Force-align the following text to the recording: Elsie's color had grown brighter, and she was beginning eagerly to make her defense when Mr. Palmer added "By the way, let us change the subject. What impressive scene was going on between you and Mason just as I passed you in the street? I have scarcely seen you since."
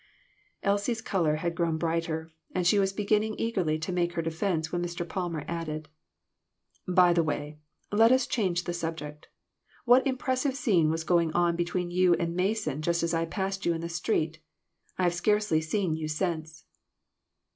Elsie's 0.63 0.99
color 0.99 1.35
had 1.35 1.53
grown 1.53 1.77
brighter, 1.77 2.33
and 2.55 2.65
she 2.65 2.79
was 2.79 2.91
beginning 2.91 3.35
eagerly 3.37 3.77
to 3.77 3.91
make 3.91 4.13
her 4.13 4.21
defense 4.23 4.71
when 4.71 4.81
Mr. 4.81 5.07
Palmer 5.07 5.45
added 5.47 5.89
"By 6.87 7.13
the 7.13 7.21
way, 7.21 7.59
let 7.91 8.11
us 8.11 8.25
change 8.25 8.63
the 8.63 8.73
subject. 8.73 9.27
What 9.85 10.07
impressive 10.07 10.55
scene 10.55 10.89
was 10.89 11.03
going 11.03 11.31
on 11.33 11.55
between 11.55 11.91
you 11.91 12.15
and 12.15 12.35
Mason 12.35 12.81
just 12.81 13.03
as 13.03 13.13
I 13.13 13.25
passed 13.25 13.63
you 13.63 13.75
in 13.75 13.81
the 13.81 13.89
street? 13.89 14.39
I 14.97 15.03
have 15.03 15.13
scarcely 15.13 15.61
seen 15.61 15.93
you 15.93 16.07
since." 16.07 16.63